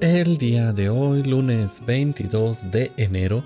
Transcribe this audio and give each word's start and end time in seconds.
El 0.00 0.38
día 0.38 0.72
de 0.72 0.90
hoy, 0.90 1.24
lunes 1.24 1.82
22 1.84 2.70
de 2.70 2.92
enero, 2.96 3.44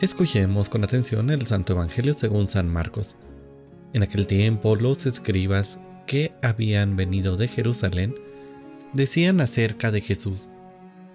escuchemos 0.00 0.68
con 0.68 0.82
atención 0.82 1.30
el 1.30 1.46
Santo 1.46 1.74
Evangelio 1.74 2.14
según 2.14 2.48
San 2.48 2.68
Marcos. 2.68 3.14
En 3.92 4.02
aquel 4.02 4.26
tiempo 4.26 4.74
los 4.74 5.06
escribas 5.06 5.78
que 6.04 6.32
habían 6.42 6.96
venido 6.96 7.36
de 7.36 7.46
Jerusalén 7.46 8.16
decían 8.92 9.40
acerca 9.40 9.92
de 9.92 10.00
Jesús, 10.00 10.48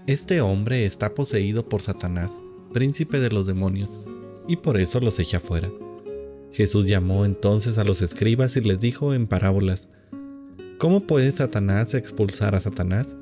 Este 0.07 0.39
hombre 0.39 0.86
está 0.86 1.14
poseído 1.14 1.68
por 1.68 1.82
Satanás, 1.82 2.32
príncipe 2.71 3.20
de 3.20 3.32
los 3.32 3.45
demonios, 3.45 3.89
y 4.48 4.55
por 4.55 4.77
eso 4.77 5.02
los 5.02 5.20
echa 5.20 5.41
fuera. 5.41 5.70
Jesús 6.54 6.88
llamó 6.88 7.25
entonces 7.25 7.77
a 7.77 7.84
los 7.84 8.02
escribas 8.02 8.55
y 8.55 8.61
les 8.61 8.80
dijo 8.80 9.14
en 9.14 9.27
parábolas, 9.27 9.89
¿Cómo 10.77 11.02
puede 11.02 11.34
Satanás 11.34 11.93
expulsar 11.93 12.55
a 12.55 12.61
Satanás? 12.61 13.18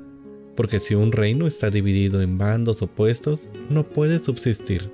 Porque 0.56 0.80
si 0.80 0.94
un 0.94 1.12
reino 1.12 1.46
está 1.46 1.70
dividido 1.70 2.20
en 2.22 2.38
bandos 2.38 2.82
opuestos, 2.82 3.48
no 3.70 3.84
puede 3.84 4.18
subsistir. 4.18 4.90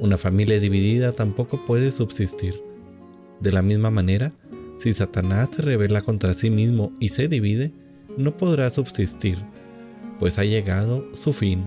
Una 0.00 0.16
familia 0.16 0.58
dividida 0.58 1.12
tampoco 1.12 1.64
puede 1.64 1.92
subsistir. 1.92 2.62
De 3.40 3.52
la 3.52 3.62
misma 3.62 3.90
manera, 3.90 4.32
si 4.78 4.94
Satanás 4.94 5.50
se 5.54 5.62
revela 5.62 6.00
contra 6.00 6.32
sí 6.32 6.48
mismo 6.48 6.92
y 7.00 7.10
se 7.10 7.28
divide, 7.28 7.72
no 8.16 8.36
podrá 8.36 8.70
subsistir, 8.70 9.38
pues 10.18 10.38
ha 10.38 10.44
llegado 10.44 11.06
su 11.12 11.32
fin. 11.32 11.62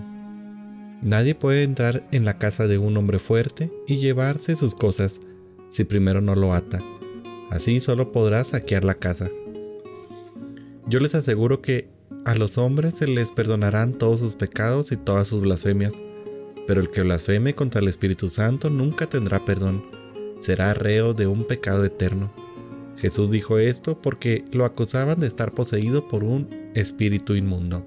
Nadie 1.03 1.35
puede 1.35 1.63
entrar 1.63 2.07
en 2.11 2.25
la 2.25 2.37
casa 2.37 2.65
de 2.65 2.77
un 2.77 2.95
hombre 2.97 3.19
fuerte 3.19 3.71
y 3.87 3.97
llevarse 3.97 4.55
sus 4.55 4.73
cosas 4.73 5.19
si 5.69 5.83
primero 5.83 6.21
no 6.21 6.33
lo 6.35 6.53
ata. 6.53 6.79
Así 7.49 7.79
solo 7.79 8.11
podrá 8.11 8.43
saquear 8.43 8.83
la 8.83 8.95
casa. 8.95 9.29
Yo 10.87 10.99
les 10.99 11.13
aseguro 11.13 11.61
que 11.61 11.92
a 12.25 12.35
los 12.35 12.57
hombres 12.57 12.93
se 12.97 13.07
les 13.07 13.31
perdonarán 13.31 13.93
todos 13.93 14.19
sus 14.19 14.35
pecados 14.35 14.91
y 14.91 14.97
todas 14.97 15.27
sus 15.27 15.41
blasfemias, 15.41 15.93
pero 16.67 16.79
el 16.79 16.89
que 16.89 17.01
blasfeme 17.01 17.53
contra 17.53 17.81
el 17.81 17.87
Espíritu 17.87 18.29
Santo 18.29 18.69
nunca 18.69 19.07
tendrá 19.07 19.43
perdón, 19.43 19.83
será 20.39 20.73
reo 20.73 21.13
de 21.13 21.27
un 21.27 21.43
pecado 21.43 21.83
eterno. 21.83 22.31
Jesús 22.97 23.29
dijo 23.29 23.57
esto 23.57 24.01
porque 24.01 24.45
lo 24.51 24.65
acusaban 24.65 25.17
de 25.17 25.27
estar 25.27 25.53
poseído 25.53 26.07
por 26.07 26.23
un 26.23 26.47
espíritu 26.75 27.35
inmundo. 27.35 27.85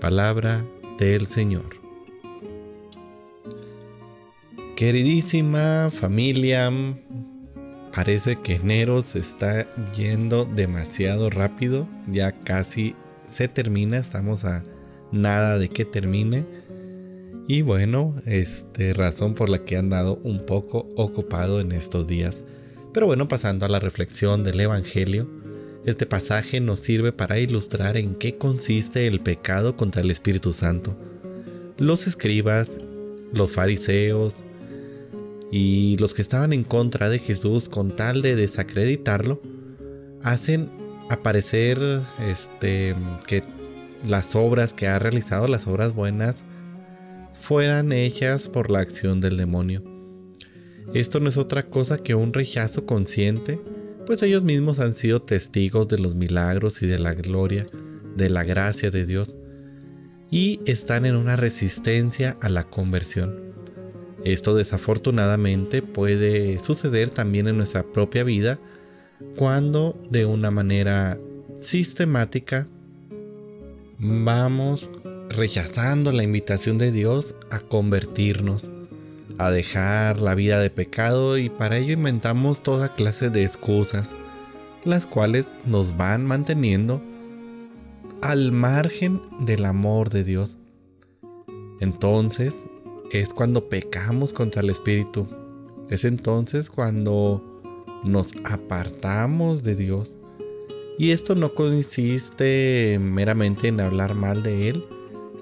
Palabra 0.00 0.64
del 0.98 1.26
Señor. 1.26 1.80
Queridísima 4.76 5.88
familia, 5.90 6.70
parece 7.94 8.36
que 8.36 8.56
enero 8.56 9.02
se 9.02 9.18
está 9.18 9.66
yendo 9.92 10.44
demasiado 10.44 11.30
rápido, 11.30 11.88
ya 12.06 12.32
casi 12.32 12.94
se 13.28 13.48
termina, 13.48 13.98
estamos 13.98 14.44
a 14.44 14.64
nada 15.12 15.58
de 15.58 15.68
que 15.68 15.84
termine. 15.84 16.44
Y 17.46 17.62
bueno, 17.62 18.14
este 18.26 18.92
razón 18.92 19.34
por 19.34 19.48
la 19.48 19.64
que 19.64 19.74
he 19.74 19.78
andado 19.78 20.20
un 20.22 20.46
poco 20.46 20.86
ocupado 20.96 21.60
en 21.60 21.72
estos 21.72 22.06
días. 22.06 22.44
Pero 22.92 23.06
bueno, 23.06 23.28
pasando 23.28 23.66
a 23.66 23.68
la 23.68 23.80
reflexión 23.80 24.44
del 24.44 24.60
Evangelio, 24.60 25.28
este 25.86 26.06
pasaje 26.06 26.60
nos 26.60 26.80
sirve 26.80 27.12
para 27.12 27.38
ilustrar 27.38 27.96
en 27.96 28.14
qué 28.14 28.36
consiste 28.36 29.06
el 29.06 29.20
pecado 29.20 29.76
contra 29.76 30.02
el 30.02 30.10
Espíritu 30.10 30.52
Santo. 30.52 30.96
Los 31.78 32.06
escribas, 32.06 32.78
los 33.32 33.52
fariseos, 33.52 34.44
y 35.50 35.96
los 35.98 36.14
que 36.14 36.22
estaban 36.22 36.52
en 36.52 36.64
contra 36.64 37.08
de 37.08 37.18
Jesús 37.18 37.68
con 37.68 37.94
tal 37.94 38.22
de 38.22 38.36
desacreditarlo, 38.36 39.42
hacen 40.22 40.70
aparecer 41.08 41.78
este, 42.20 42.94
que 43.26 43.42
las 44.08 44.36
obras 44.36 44.72
que 44.72 44.86
ha 44.86 44.98
realizado, 44.98 45.48
las 45.48 45.66
obras 45.66 45.94
buenas, 45.94 46.44
fueran 47.32 47.92
hechas 47.92 48.48
por 48.48 48.70
la 48.70 48.80
acción 48.80 49.20
del 49.20 49.36
demonio. 49.36 49.82
Esto 50.94 51.20
no 51.20 51.28
es 51.28 51.36
otra 51.36 51.68
cosa 51.68 51.98
que 51.98 52.14
un 52.14 52.32
rechazo 52.32 52.86
consciente, 52.86 53.60
pues 54.06 54.22
ellos 54.22 54.42
mismos 54.42 54.78
han 54.80 54.94
sido 54.94 55.22
testigos 55.22 55.88
de 55.88 55.98
los 55.98 56.14
milagros 56.14 56.82
y 56.82 56.86
de 56.86 56.98
la 56.98 57.14
gloria, 57.14 57.66
de 58.16 58.28
la 58.28 58.44
gracia 58.44 58.90
de 58.90 59.06
Dios, 59.06 59.36
y 60.30 60.60
están 60.64 61.06
en 61.06 61.16
una 61.16 61.36
resistencia 61.36 62.36
a 62.40 62.48
la 62.48 62.64
conversión. 62.64 63.49
Esto 64.24 64.54
desafortunadamente 64.54 65.82
puede 65.82 66.58
suceder 66.58 67.08
también 67.08 67.48
en 67.48 67.56
nuestra 67.56 67.82
propia 67.82 68.22
vida 68.24 68.58
cuando 69.36 69.98
de 70.10 70.26
una 70.26 70.50
manera 70.50 71.18
sistemática 71.60 72.66
vamos 73.98 74.90
rechazando 75.28 76.12
la 76.12 76.22
invitación 76.22 76.78
de 76.78 76.90
Dios 76.90 77.36
a 77.50 77.60
convertirnos, 77.60 78.70
a 79.38 79.50
dejar 79.50 80.20
la 80.20 80.34
vida 80.34 80.60
de 80.60 80.70
pecado 80.70 81.38
y 81.38 81.48
para 81.48 81.78
ello 81.78 81.92
inventamos 81.92 82.62
toda 82.62 82.94
clase 82.94 83.30
de 83.30 83.44
excusas, 83.44 84.08
las 84.84 85.06
cuales 85.06 85.46
nos 85.66 85.96
van 85.96 86.26
manteniendo 86.26 87.02
al 88.22 88.52
margen 88.52 89.20
del 89.40 89.64
amor 89.64 90.10
de 90.10 90.24
Dios. 90.24 90.56
Entonces, 91.80 92.54
es 93.10 93.34
cuando 93.34 93.68
pecamos 93.68 94.32
contra 94.32 94.62
el 94.62 94.70
Espíritu. 94.70 95.26
Es 95.88 96.04
entonces 96.04 96.70
cuando 96.70 97.42
nos 98.04 98.32
apartamos 98.44 99.62
de 99.62 99.74
Dios. 99.74 100.12
Y 100.98 101.12
esto 101.12 101.34
no 101.34 101.54
consiste 101.54 102.98
meramente 103.00 103.68
en 103.68 103.80
hablar 103.80 104.14
mal 104.14 104.42
de 104.42 104.68
Él, 104.68 104.84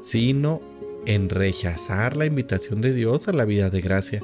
sino 0.00 0.62
en 1.04 1.28
rechazar 1.28 2.16
la 2.16 2.26
invitación 2.26 2.80
de 2.80 2.92
Dios 2.92 3.28
a 3.28 3.32
la 3.32 3.44
vida 3.44 3.70
de 3.70 3.80
gracia. 3.80 4.22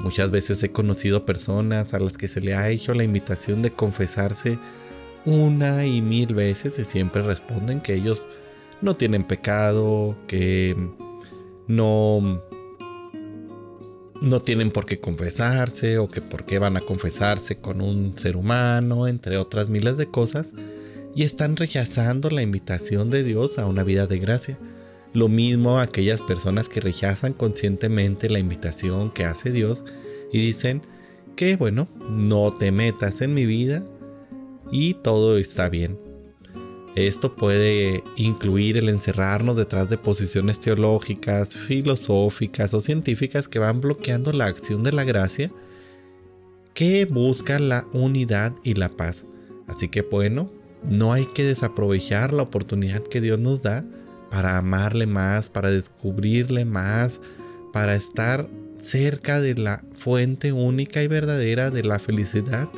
Muchas 0.00 0.30
veces 0.30 0.62
he 0.62 0.72
conocido 0.72 1.24
personas 1.24 1.94
a 1.94 1.98
las 1.98 2.16
que 2.16 2.28
se 2.28 2.40
le 2.40 2.54
ha 2.54 2.70
hecho 2.70 2.94
la 2.94 3.04
invitación 3.04 3.62
de 3.62 3.72
confesarse 3.72 4.58
una 5.24 5.86
y 5.86 6.02
mil 6.02 6.34
veces 6.34 6.78
y 6.78 6.84
siempre 6.84 7.22
responden 7.22 7.80
que 7.80 7.94
ellos 7.94 8.26
no 8.80 8.96
tienen 8.96 9.24
pecado, 9.24 10.14
que 10.26 10.76
no 11.66 12.42
no 14.22 14.40
tienen 14.42 14.70
por 14.70 14.86
qué 14.86 15.00
confesarse 15.00 15.98
o 15.98 16.08
que 16.08 16.20
por 16.20 16.44
qué 16.44 16.58
van 16.58 16.76
a 16.76 16.80
confesarse 16.80 17.56
con 17.56 17.80
un 17.80 18.16
ser 18.16 18.36
humano, 18.36 19.08
entre 19.08 19.36
otras 19.36 19.68
miles 19.68 19.96
de 19.96 20.06
cosas, 20.06 20.52
y 21.14 21.22
están 21.22 21.56
rechazando 21.56 22.30
la 22.30 22.42
invitación 22.42 23.10
de 23.10 23.22
Dios 23.22 23.58
a 23.58 23.66
una 23.66 23.84
vida 23.84 24.06
de 24.06 24.18
gracia. 24.18 24.58
Lo 25.12 25.28
mismo 25.28 25.78
aquellas 25.78 26.22
personas 26.22 26.68
que 26.68 26.80
rechazan 26.80 27.34
conscientemente 27.34 28.28
la 28.28 28.40
invitación 28.40 29.12
que 29.12 29.24
hace 29.24 29.52
Dios 29.52 29.84
y 30.32 30.38
dicen 30.38 30.82
que 31.36 31.56
bueno, 31.56 31.88
no 32.08 32.52
te 32.52 32.72
metas 32.72 33.20
en 33.20 33.34
mi 33.34 33.46
vida 33.46 33.82
y 34.72 34.94
todo 34.94 35.38
está 35.38 35.68
bien. 35.68 36.03
Esto 36.94 37.34
puede 37.34 38.04
incluir 38.16 38.76
el 38.76 38.88
encerrarnos 38.88 39.56
detrás 39.56 39.88
de 39.88 39.98
posiciones 39.98 40.60
teológicas, 40.60 41.52
filosóficas 41.52 42.72
o 42.72 42.80
científicas 42.80 43.48
que 43.48 43.58
van 43.58 43.80
bloqueando 43.80 44.32
la 44.32 44.46
acción 44.46 44.84
de 44.84 44.92
la 44.92 45.02
gracia 45.02 45.50
que 46.72 47.04
busca 47.04 47.58
la 47.58 47.86
unidad 47.92 48.52
y 48.62 48.74
la 48.74 48.88
paz. 48.88 49.26
Así 49.66 49.88
que 49.88 50.02
bueno, 50.02 50.52
no 50.84 51.12
hay 51.12 51.24
que 51.24 51.44
desaprovechar 51.44 52.32
la 52.32 52.42
oportunidad 52.42 53.02
que 53.02 53.20
Dios 53.20 53.38
nos 53.40 53.62
da 53.62 53.84
para 54.30 54.58
amarle 54.58 55.06
más, 55.06 55.48
para 55.48 55.70
descubrirle 55.70 56.64
más, 56.64 57.20
para 57.72 57.94
estar 57.94 58.48
cerca 58.76 59.40
de 59.40 59.54
la 59.54 59.84
fuente 59.92 60.52
única 60.52 61.02
y 61.02 61.08
verdadera 61.08 61.70
de 61.70 61.84
la 61.84 61.98
felicidad, 61.98 62.68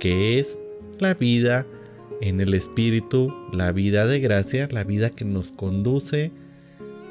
que 0.00 0.38
es 0.38 0.58
la 0.98 1.14
vida 1.14 1.66
en 2.22 2.40
el 2.40 2.54
Espíritu 2.54 3.34
la 3.52 3.72
vida 3.72 4.06
de 4.06 4.20
gracia, 4.20 4.68
la 4.70 4.84
vida 4.84 5.10
que 5.10 5.24
nos 5.24 5.50
conduce 5.50 6.30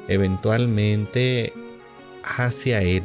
eventualmente 0.08 1.52
hacia 2.24 2.80
Él. 2.82 3.02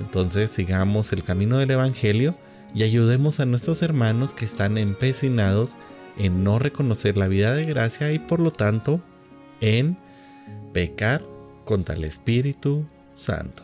Entonces 0.00 0.50
sigamos 0.50 1.12
el 1.12 1.22
camino 1.22 1.58
del 1.58 1.70
Evangelio 1.70 2.34
y 2.74 2.82
ayudemos 2.82 3.38
a 3.38 3.46
nuestros 3.46 3.82
hermanos 3.82 4.34
que 4.34 4.44
están 4.44 4.76
empecinados 4.78 5.70
en 6.18 6.42
no 6.42 6.58
reconocer 6.58 7.16
la 7.16 7.28
vida 7.28 7.54
de 7.54 7.64
gracia 7.64 8.10
y 8.10 8.18
por 8.18 8.40
lo 8.40 8.50
tanto 8.50 9.00
en 9.60 9.96
pecar 10.72 11.22
contra 11.64 11.94
el 11.94 12.02
Espíritu 12.02 12.84
Santo. 13.14 13.62